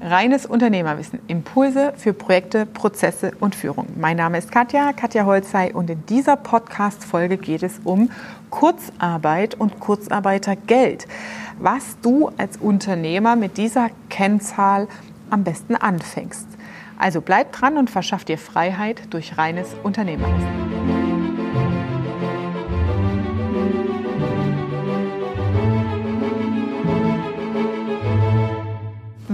[0.00, 1.18] Reines Unternehmerwissen.
[1.26, 3.86] Impulse für Projekte, Prozesse und Führung.
[3.96, 8.10] Mein Name ist Katja, Katja Holzei und in dieser Podcast-Folge geht es um
[8.50, 11.06] Kurzarbeit und Kurzarbeitergeld.
[11.58, 14.86] Was du als Unternehmer mit dieser Kennzahl
[15.30, 16.46] am besten anfängst.
[16.96, 20.77] Also bleib dran und verschaff dir Freiheit durch reines Unternehmerwissen.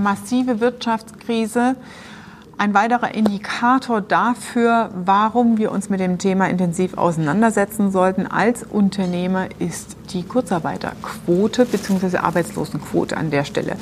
[0.04, 1.74] Massive Wirtschaftskrise
[2.56, 9.48] ein weiterer Indikator dafür, warum wir uns mit dem Thema intensiv auseinandersetzen sollten als Unternehmer,
[9.58, 12.18] ist die Kurzarbeiterquote bzw.
[12.18, 13.76] Arbeitslosenquote an der Stelle.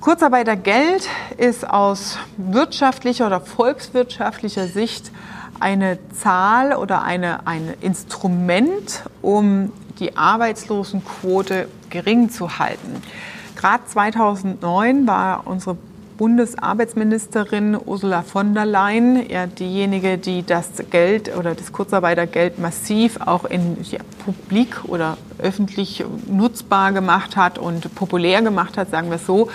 [0.00, 5.12] Kurzarbeitergeld ist aus wirtschaftlicher oder volkswirtschaftlicher Sicht
[5.60, 13.02] eine Zahl oder eine, ein Instrument, um die Arbeitslosenquote gering zu halten.
[13.58, 15.76] Gerade 2009 war unsere
[16.16, 23.44] Bundesarbeitsministerin Ursula von der Leyen ja diejenige, die das Geld oder das Kurzarbeitergeld massiv auch
[23.44, 29.26] in ja, publik oder öffentlich nutzbar gemacht hat und populär gemacht hat, sagen wir es
[29.26, 29.48] so,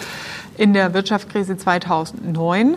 [0.58, 2.75] in der Wirtschaftskrise 2009.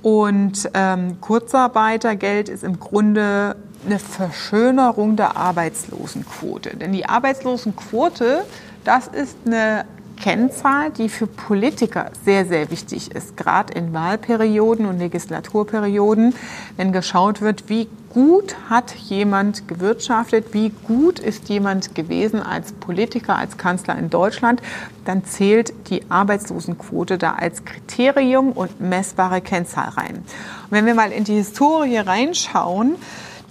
[0.00, 6.74] Und ähm, Kurzarbeitergeld ist im Grunde eine Verschönerung der Arbeitslosenquote.
[6.78, 8.44] Denn die Arbeitslosenquote,
[8.84, 9.84] das ist eine
[10.16, 16.34] Kennzahl, die für Politiker sehr, sehr wichtig ist, gerade in Wahlperioden und Legislaturperioden,
[16.76, 23.36] wenn geschaut wird, wie gut hat jemand gewirtschaftet, wie gut ist jemand gewesen als Politiker,
[23.36, 24.62] als Kanzler in Deutschland,
[25.04, 30.16] dann zählt die Arbeitslosenquote da als Kriterium und messbare Kennzahl rein.
[30.16, 32.96] Und wenn wir mal in die Historie reinschauen,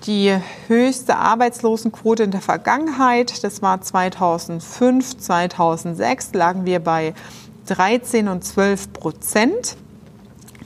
[0.06, 0.38] die
[0.68, 3.44] höchste Arbeitslosenquote in der Vergangenheit.
[3.44, 7.14] Das war 2005, 2006 lagen wir bei
[7.68, 9.78] 13 und 12 Prozent.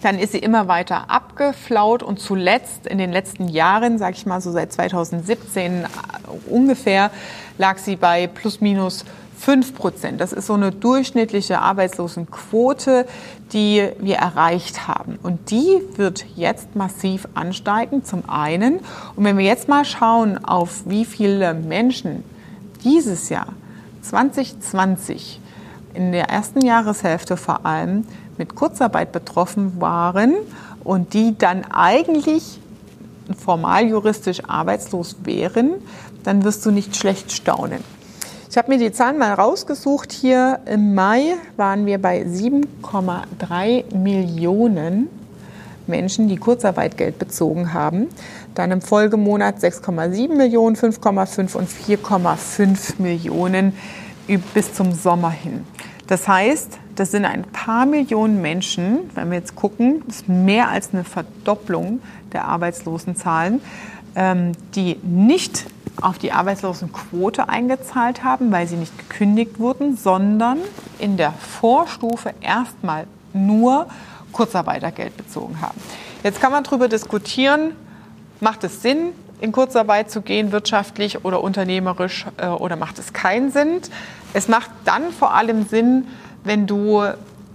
[0.01, 4.41] Dann ist sie immer weiter abgeflaut und zuletzt in den letzten Jahren, sage ich mal
[4.41, 5.85] so seit 2017
[6.47, 7.11] ungefähr,
[7.57, 9.05] lag sie bei plus minus
[9.37, 10.19] 5 Prozent.
[10.19, 13.05] Das ist so eine durchschnittliche Arbeitslosenquote,
[13.53, 15.19] die wir erreicht haben.
[15.21, 18.79] Und die wird jetzt massiv ansteigen, zum einen.
[19.15, 22.23] Und wenn wir jetzt mal schauen, auf wie viele Menschen
[22.83, 23.47] dieses Jahr
[24.01, 25.39] 2020
[25.93, 28.05] in der ersten Jahreshälfte vor allem
[28.37, 30.35] mit Kurzarbeit betroffen waren
[30.83, 32.59] und die dann eigentlich
[33.37, 35.71] formal juristisch arbeitslos wären,
[36.23, 37.96] dann wirst du nicht schlecht staunen.
[38.49, 40.13] Ich habe mir die Zahlen mal rausgesucht.
[40.13, 45.09] Hier im Mai waren wir bei 7,3 Millionen
[45.85, 48.07] Menschen, die Kurzarbeitgeld bezogen haben.
[48.55, 53.73] Dann im Folgemonat 6,7 Millionen, 5,5 und 4,5 Millionen
[54.53, 55.65] bis zum Sommer hin.
[56.07, 60.69] Das heißt, das sind ein paar Millionen Menschen, wenn wir jetzt gucken, das ist mehr
[60.69, 61.99] als eine Verdopplung
[62.31, 63.61] der Arbeitslosenzahlen,
[64.15, 65.65] ähm, die nicht
[66.01, 70.59] auf die Arbeitslosenquote eingezahlt haben, weil sie nicht gekündigt wurden, sondern
[70.99, 73.87] in der Vorstufe erstmal nur
[74.31, 75.79] Kurzarbeitergeld bezogen haben.
[76.23, 77.71] Jetzt kann man darüber diskutieren,
[78.39, 83.51] macht es Sinn, in Kurzarbeit zu gehen, wirtschaftlich oder unternehmerisch, äh, oder macht es keinen
[83.51, 83.81] Sinn?
[84.33, 86.07] Es macht dann vor allem Sinn,
[86.43, 87.03] wenn du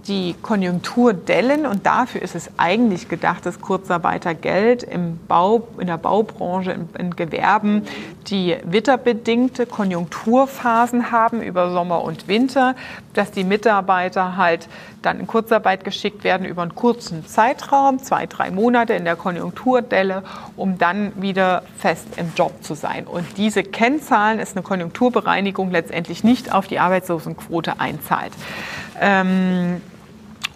[0.07, 6.71] die Konjunkturdellen und dafür ist es eigentlich gedacht, das Kurzarbeitergeld im Bau, in der Baubranche,
[6.71, 7.83] in, in Gewerben,
[8.27, 12.75] die witterbedingte Konjunkturphasen haben über Sommer und Winter,
[13.13, 14.67] dass die Mitarbeiter halt
[15.01, 20.23] dann in Kurzarbeit geschickt werden über einen kurzen Zeitraum, zwei, drei Monate in der Konjunkturdelle,
[20.55, 23.05] um dann wieder fest im Job zu sein.
[23.05, 28.33] Und diese Kennzahlen ist eine Konjunkturbereinigung letztendlich nicht auf die Arbeitslosenquote einzahlt.
[28.99, 29.81] Ähm,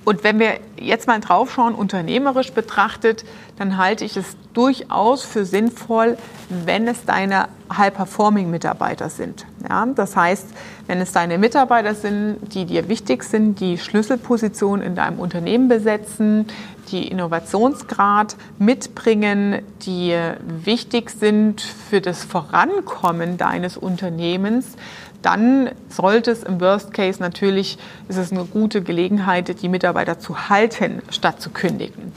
[0.07, 3.25] und wenn wir jetzt mal draufschauen, unternehmerisch betrachtet,
[3.57, 9.45] dann halte ich es durchaus für sinnvoll, wenn es deine High-Performing-Mitarbeiter sind.
[9.67, 10.47] Ja, das heißt,
[10.87, 16.45] wenn es deine Mitarbeiter sind, die dir wichtig sind, die Schlüsselpositionen in deinem Unternehmen besetzen,
[16.89, 20.17] die Innovationsgrad mitbringen, die
[20.63, 24.77] wichtig sind für das Vorankommen deines Unternehmens,
[25.21, 27.77] dann sollte es im Worst Case natürlich,
[28.07, 32.13] ist es eine gute Gelegenheit, die Mitarbeiter zu halten, statt zu kündigen.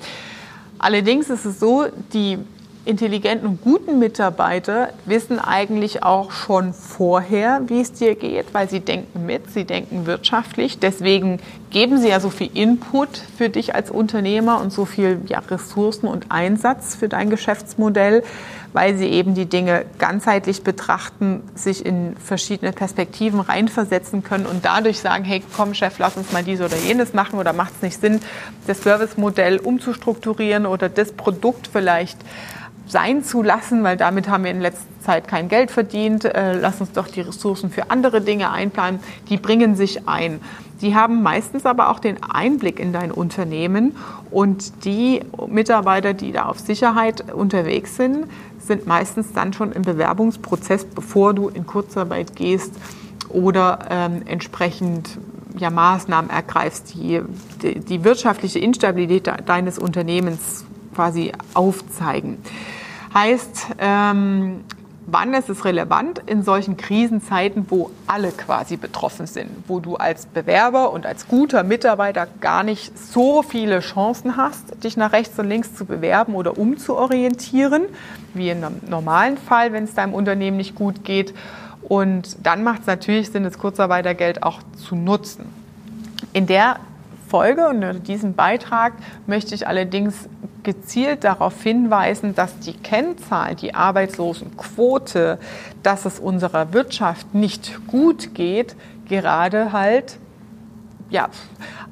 [0.79, 2.39] Allerdings ist es so, die
[2.85, 8.81] intelligenten und guten Mitarbeiter wissen eigentlich auch schon vorher, wie es dir geht, weil sie
[8.81, 10.79] denken mit, sie denken wirtschaftlich.
[10.79, 15.41] Deswegen geben sie ja so viel Input für dich als Unternehmer und so viel ja,
[15.41, 18.25] Ressourcen und Einsatz für dein Geschäftsmodell,
[18.73, 25.01] weil sie eben die Dinge ganzheitlich betrachten, sich in verschiedene Perspektiven reinversetzen können und dadurch
[25.01, 28.01] sagen, hey, komm Chef, lass uns mal dies oder jenes machen oder macht es nicht
[28.01, 28.21] Sinn,
[28.67, 32.19] das Servicemodell umzustrukturieren oder das Produkt vielleicht
[32.91, 36.25] sein zu lassen, weil damit haben wir in letzter Zeit kein Geld verdient.
[36.25, 39.01] Äh, lass uns doch die Ressourcen für andere Dinge einplanen.
[39.29, 40.41] Die bringen sich ein.
[40.81, 43.97] Die haben meistens aber auch den Einblick in dein Unternehmen
[44.31, 48.27] und die Mitarbeiter, die da auf Sicherheit unterwegs sind,
[48.59, 52.73] sind meistens dann schon im Bewerbungsprozess, bevor du in Kurzarbeit gehst
[53.29, 55.19] oder ähm, entsprechend
[55.59, 57.21] ja, Maßnahmen ergreifst, die,
[57.63, 60.65] die, die wirtschaftliche Instabilität deines Unternehmens
[60.95, 62.39] quasi aufzeigen.
[63.13, 64.65] Heißt, ähm,
[65.07, 66.23] wann ist es relevant?
[66.27, 71.65] In solchen Krisenzeiten, wo alle quasi betroffen sind, wo du als Bewerber und als guter
[71.65, 76.57] Mitarbeiter gar nicht so viele Chancen hast, dich nach rechts und links zu bewerben oder
[76.57, 77.83] umzuorientieren,
[78.35, 81.35] wie in einem normalen Fall, wenn es deinem Unternehmen nicht gut geht.
[81.83, 85.47] Und dann macht es natürlich Sinn, das Kurzarbeitergeld auch zu nutzen.
[86.33, 86.77] In der
[87.31, 88.93] Folge und in diesem Beitrag
[89.27, 90.29] möchte ich allerdings
[90.65, 95.39] gezielt darauf hinweisen, dass die Kennzahl, die Arbeitslosenquote,
[95.83, 98.75] dass es unserer Wirtschaft nicht gut geht,
[99.09, 100.19] gerade halt
[101.09, 101.29] ja,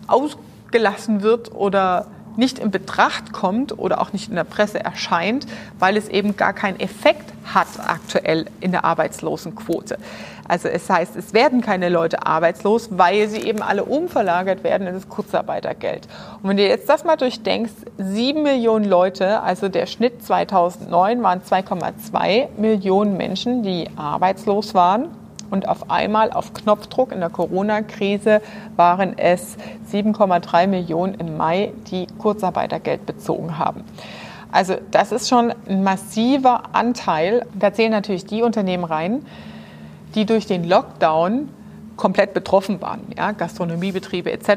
[0.09, 2.09] ausgelassen wird oder
[2.39, 5.47] nicht in Betracht kommt oder auch nicht in der Presse erscheint,
[5.79, 9.99] weil es eben gar keinen Effekt hat aktuell in der Arbeitslosenquote.
[10.47, 14.95] Also es heißt, es werden keine Leute arbeitslos, weil sie eben alle umverlagert werden in
[14.95, 16.09] das Kurzarbeitergeld.
[16.43, 21.43] Und wenn du jetzt das mal durchdenkst, sieben Millionen Leute, also der Schnitt 2009 waren
[21.43, 25.09] 2,2 Millionen Menschen, die arbeitslos waren
[25.51, 28.41] und auf einmal auf Knopfdruck in der Corona-Krise
[28.77, 29.57] waren es
[29.93, 33.85] 7,3 Millionen im Mai, die Kurzarbeitergeld bezogen haben.
[34.51, 37.47] Also das ist schon ein massiver Anteil.
[37.59, 39.25] Da zählen natürlich die Unternehmen rein,
[40.15, 41.49] die durch den Lockdown
[41.97, 43.01] komplett betroffen waren.
[43.17, 44.49] Ja, Gastronomiebetriebe etc.,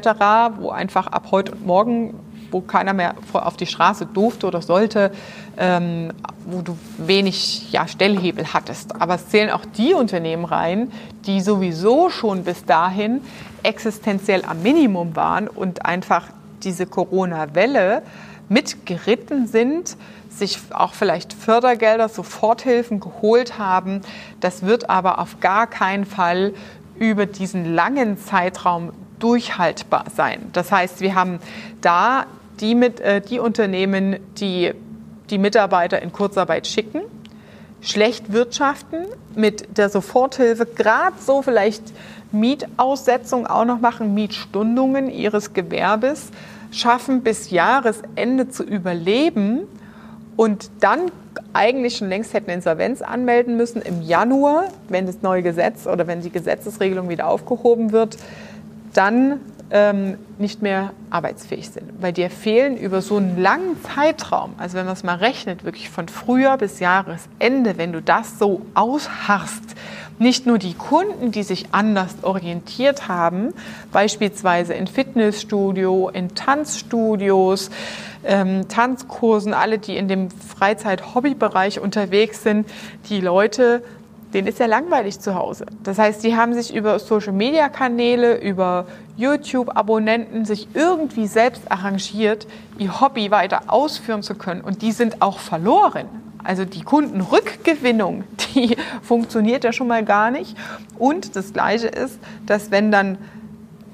[0.58, 2.14] wo einfach ab heute und morgen
[2.52, 5.10] wo keiner mehr auf die Straße durfte oder sollte,
[5.56, 6.12] ähm,
[6.46, 9.00] wo du wenig ja, Stellhebel hattest.
[9.00, 10.92] Aber es zählen auch die Unternehmen rein,
[11.26, 13.20] die sowieso schon bis dahin
[13.62, 16.28] existenziell am Minimum waren und einfach
[16.62, 18.02] diese Corona-Welle
[18.48, 19.96] mitgeritten sind,
[20.28, 24.02] sich auch vielleicht Fördergelder, Soforthilfen geholt haben.
[24.40, 26.54] Das wird aber auf gar keinen Fall
[26.98, 30.50] über diesen langen Zeitraum durchhaltbar sein.
[30.52, 31.38] Das heißt, wir haben
[31.80, 32.26] da
[32.62, 34.72] die, mit, äh, die Unternehmen, die
[35.30, 37.02] die Mitarbeiter in Kurzarbeit schicken,
[37.80, 41.82] schlecht wirtschaften, mit der Soforthilfe gerade so vielleicht
[42.30, 46.30] Mietaussetzung auch noch machen, Mietstundungen ihres Gewerbes,
[46.70, 49.60] schaffen bis Jahresende zu überleben
[50.36, 51.10] und dann
[51.52, 56.22] eigentlich schon längst hätten Insolvenz anmelden müssen im Januar, wenn das neue Gesetz oder wenn
[56.22, 58.16] die Gesetzesregelung wieder aufgehoben wird,
[58.94, 59.40] dann
[59.72, 61.90] ähm, nicht mehr arbeitsfähig sind.
[62.00, 65.88] Weil dir fehlen über so einen langen Zeitraum, also wenn man es mal rechnet, wirklich
[65.88, 69.74] von Frühjahr bis Jahresende, wenn du das so ausharrst,
[70.18, 73.54] nicht nur die Kunden, die sich anders orientiert haben,
[73.92, 77.70] beispielsweise in Fitnessstudio, in Tanzstudios,
[78.24, 82.68] ähm, Tanzkursen, alle, die in dem Freizeit-Hobby-Bereich unterwegs sind,
[83.08, 83.82] die Leute
[84.34, 85.66] denen ist ja langweilig zu Hause.
[85.82, 88.86] Das heißt, die haben sich über Social-Media-Kanäle, über
[89.16, 92.46] YouTube-Abonnenten sich irgendwie selbst arrangiert,
[92.78, 94.62] ihr Hobby weiter ausführen zu können.
[94.62, 96.06] Und die sind auch verloren.
[96.44, 100.56] Also die Kundenrückgewinnung, die funktioniert ja schon mal gar nicht.
[100.98, 103.18] Und das Gleiche ist, dass wenn dann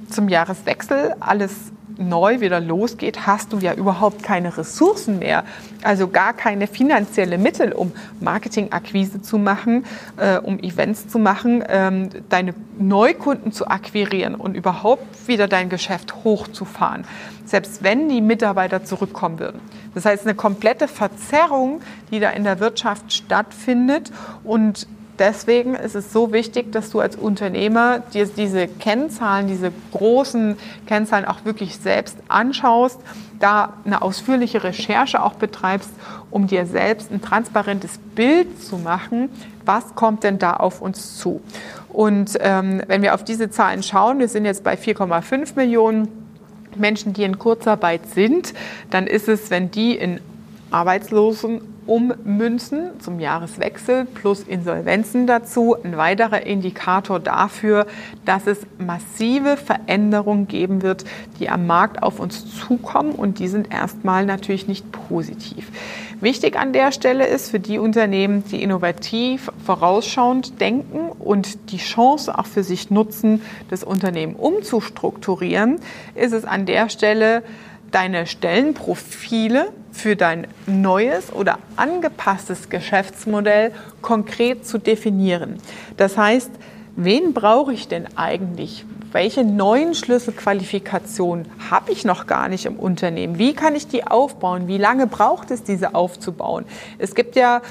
[0.08, 5.44] zum Jahreswechsel alles neu wieder losgeht, hast du ja überhaupt keine Ressourcen mehr,
[5.82, 9.84] also gar keine finanzielle Mittel, um Marketingakquise zu machen,
[10.16, 16.24] äh, um Events zu machen, ähm, deine Neukunden zu akquirieren und überhaupt wieder dein Geschäft
[16.24, 17.04] hochzufahren,
[17.44, 19.60] selbst wenn die Mitarbeiter zurückkommen würden.
[19.94, 24.12] Das heißt, eine komplette Verzerrung, die da in der Wirtschaft stattfindet
[24.44, 24.86] und
[25.18, 30.56] deswegen ist es so wichtig, dass du als Unternehmer dir diese Kennzahlen, diese großen
[30.86, 33.00] Kennzahlen auch wirklich selbst anschaust,
[33.38, 35.90] da eine ausführliche Recherche auch betreibst,
[36.30, 39.30] um dir selbst ein transparentes Bild zu machen,
[39.64, 41.40] was kommt denn da auf uns zu.
[41.88, 46.08] Und ähm, wenn wir auf diese Zahlen schauen, wir sind jetzt bei 4,5 Millionen
[46.76, 48.54] Menschen, die in Kurzarbeit sind,
[48.90, 50.20] dann ist es, wenn die in
[50.70, 55.74] Arbeitslosen ummünzen zum Jahreswechsel plus Insolvenzen dazu.
[55.82, 57.86] Ein weiterer Indikator dafür,
[58.26, 61.04] dass es massive Veränderungen geben wird,
[61.40, 65.70] die am Markt auf uns zukommen und die sind erstmal natürlich nicht positiv.
[66.20, 72.36] Wichtig an der Stelle ist für die Unternehmen, die innovativ vorausschauend denken und die Chance
[72.36, 75.78] auch für sich nutzen, das Unternehmen umzustrukturieren,
[76.14, 77.42] ist es an der Stelle,
[77.90, 85.58] deine Stellenprofile für dein neues oder angepasstes Geschäftsmodell konkret zu definieren.
[85.96, 86.50] Das heißt,
[86.96, 88.84] wen brauche ich denn eigentlich?
[89.12, 93.38] welche neuen Schlüsselqualifikationen habe ich noch gar nicht im Unternehmen?
[93.38, 94.68] Wie kann ich die aufbauen?
[94.68, 96.64] Wie lange braucht es, diese aufzubauen?
[96.98, 97.62] Es gibt ja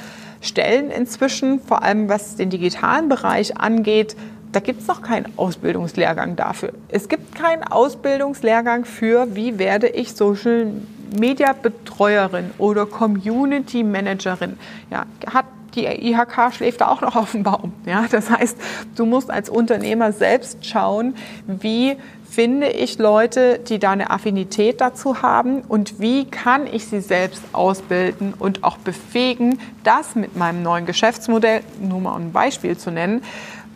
[0.42, 4.16] Stellen inzwischen, vor allem was den digitalen Bereich angeht,
[4.52, 6.72] da gibt es noch keinen Ausbildungslehrgang dafür.
[6.90, 10.72] Es gibt keinen Ausbildungslehrgang für, wie werde ich Social
[11.20, 14.58] Media Betreuerin oder Community Managerin.
[14.90, 15.46] Ja, hat
[15.76, 17.74] die IHK schläft auch noch auf dem Baum.
[17.86, 18.58] Ja, das heißt,
[18.96, 21.98] du musst als Unternehmer selbst schauen, wie
[22.30, 27.42] finde ich Leute, die da eine Affinität dazu haben und wie kann ich sie selbst
[27.54, 33.24] ausbilden und auch befähigen, das mit meinem neuen Geschäftsmodell, nur mal ein Beispiel zu nennen,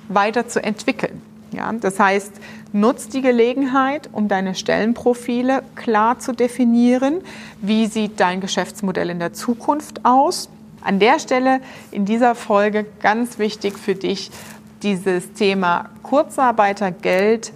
[0.10, 1.22] weiterzuentwickeln.
[1.54, 2.32] Ja, das heißt,
[2.72, 7.22] nutz die Gelegenheit, um deine Stellenprofile klar zu definieren.
[7.62, 10.50] Wie sieht dein Geschäftsmodell in der Zukunft aus?
[10.82, 11.60] An der Stelle
[11.92, 14.32] in dieser Folge ganz wichtig für dich
[14.82, 17.52] dieses Thema Kurzarbeitergeld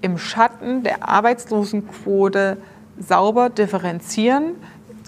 [0.00, 2.58] im Schatten der Arbeitslosenquote
[2.98, 4.54] sauber differenzieren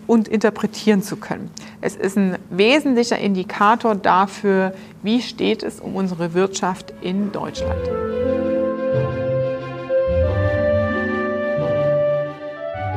[0.06, 1.50] und interpretieren zu können.
[1.80, 7.80] Es ist ein wesentlicher Indikator dafür, wie steht es um unsere Wirtschaft in Deutschland.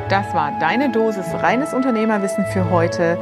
[0.10, 3.18] Das war deine Dosis reines Unternehmerwissen für heute.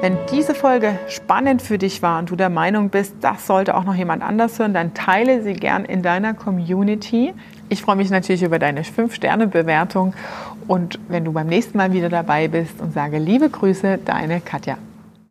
[0.00, 3.84] Wenn diese Folge spannend für dich war und du der Meinung bist, das sollte auch
[3.84, 7.34] noch jemand anders hören, dann teile sie gern in deiner Community.
[7.68, 10.14] Ich freue mich natürlich über deine 5-Sterne-Bewertung
[10.66, 14.78] und wenn du beim nächsten Mal wieder dabei bist und sage liebe Grüße, deine Katja.